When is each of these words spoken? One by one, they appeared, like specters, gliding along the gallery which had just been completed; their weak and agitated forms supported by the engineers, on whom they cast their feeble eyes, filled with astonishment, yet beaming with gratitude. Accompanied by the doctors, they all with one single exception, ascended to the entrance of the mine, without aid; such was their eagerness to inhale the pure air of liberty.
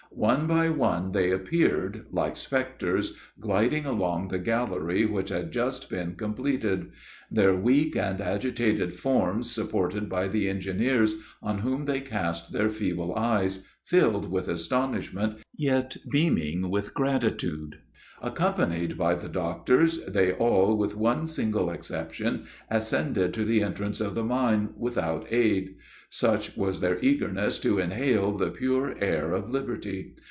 One 0.13 0.45
by 0.45 0.69
one, 0.69 1.13
they 1.13 1.31
appeared, 1.31 2.05
like 2.11 2.35
specters, 2.35 3.15
gliding 3.39 3.85
along 3.85 4.27
the 4.27 4.39
gallery 4.39 5.05
which 5.05 5.29
had 5.29 5.53
just 5.53 5.89
been 5.89 6.15
completed; 6.15 6.91
their 7.31 7.55
weak 7.55 7.95
and 7.95 8.19
agitated 8.19 8.97
forms 8.97 9.49
supported 9.49 10.09
by 10.09 10.27
the 10.27 10.49
engineers, 10.49 11.15
on 11.41 11.59
whom 11.59 11.85
they 11.85 12.01
cast 12.01 12.51
their 12.51 12.69
feeble 12.69 13.15
eyes, 13.15 13.65
filled 13.85 14.29
with 14.29 14.49
astonishment, 14.49 15.39
yet 15.55 15.95
beaming 16.11 16.69
with 16.69 16.93
gratitude. 16.93 17.79
Accompanied 18.21 18.97
by 18.99 19.15
the 19.15 19.29
doctors, 19.29 20.05
they 20.05 20.33
all 20.33 20.77
with 20.77 20.95
one 20.95 21.25
single 21.25 21.71
exception, 21.71 22.45
ascended 22.69 23.33
to 23.33 23.45
the 23.45 23.63
entrance 23.63 23.99
of 24.01 24.13
the 24.13 24.23
mine, 24.23 24.73
without 24.77 25.25
aid; 25.31 25.77
such 26.13 26.55
was 26.57 26.81
their 26.81 26.99
eagerness 27.01 27.57
to 27.57 27.79
inhale 27.79 28.33
the 28.33 28.51
pure 28.51 28.93
air 29.01 29.31
of 29.31 29.49
liberty. 29.49 30.13